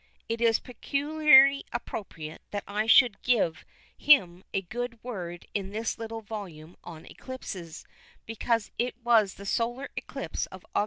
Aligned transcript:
It 0.27 0.41
is 0.41 0.57
peculiarly 0.59 1.63
appropriate 1.71 2.41
that 2.49 2.63
I 2.67 2.87
should 2.87 3.21
give 3.21 3.63
him 3.95 4.43
a 4.51 4.63
good 4.63 4.97
word 5.03 5.45
in 5.53 5.69
this 5.69 5.99
little 5.99 6.21
volume 6.21 6.75
on 6.83 7.05
eclipses, 7.05 7.85
because 8.25 8.71
it 8.79 8.95
was 9.03 9.35
the 9.35 9.45
solar 9.45 9.89
eclipse 9.95 10.47
of 10.47 10.65
Aug. 10.75 10.79